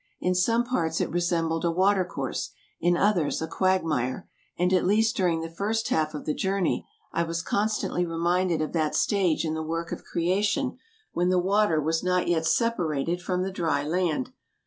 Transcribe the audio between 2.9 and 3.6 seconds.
others a